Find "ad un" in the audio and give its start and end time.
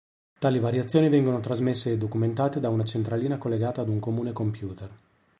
3.81-3.99